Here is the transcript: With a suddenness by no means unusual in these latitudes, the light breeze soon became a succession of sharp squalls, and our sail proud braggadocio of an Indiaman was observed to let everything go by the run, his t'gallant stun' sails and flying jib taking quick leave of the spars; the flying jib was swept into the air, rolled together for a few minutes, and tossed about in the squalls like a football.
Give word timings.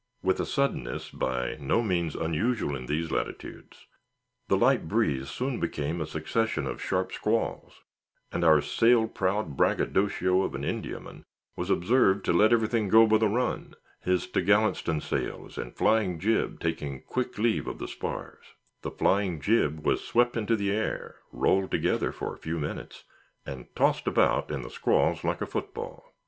With 0.23 0.39
a 0.39 0.47
suddenness 0.47 1.11
by 1.11 1.57
no 1.59 1.83
means 1.83 2.15
unusual 2.15 2.75
in 2.75 2.87
these 2.87 3.11
latitudes, 3.11 3.85
the 4.47 4.57
light 4.57 4.87
breeze 4.87 5.29
soon 5.29 5.59
became 5.59 6.01
a 6.01 6.07
succession 6.07 6.65
of 6.65 6.81
sharp 6.81 7.11
squalls, 7.13 7.81
and 8.31 8.43
our 8.43 8.61
sail 8.61 9.07
proud 9.07 9.55
braggadocio 9.55 10.41
of 10.41 10.55
an 10.55 10.63
Indiaman 10.63 11.21
was 11.55 11.69
observed 11.69 12.25
to 12.25 12.33
let 12.33 12.51
everything 12.51 12.89
go 12.89 13.05
by 13.05 13.19
the 13.19 13.27
run, 13.27 13.75
his 13.99 14.25
t'gallant 14.25 14.75
stun' 14.75 15.01
sails 15.01 15.59
and 15.59 15.77
flying 15.77 16.17
jib 16.19 16.59
taking 16.59 17.03
quick 17.03 17.37
leave 17.37 17.67
of 17.67 17.77
the 17.77 17.87
spars; 17.87 18.55
the 18.81 18.89
flying 18.89 19.39
jib 19.39 19.85
was 19.85 20.03
swept 20.03 20.35
into 20.35 20.55
the 20.55 20.71
air, 20.71 21.17
rolled 21.31 21.69
together 21.69 22.11
for 22.11 22.33
a 22.33 22.39
few 22.39 22.57
minutes, 22.57 23.03
and 23.45 23.67
tossed 23.75 24.07
about 24.07 24.49
in 24.49 24.63
the 24.63 24.71
squalls 24.71 25.23
like 25.23 25.41
a 25.41 25.45
football. 25.45 26.11